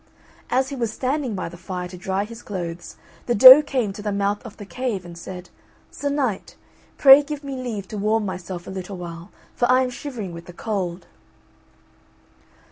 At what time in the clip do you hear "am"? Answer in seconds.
9.83-9.91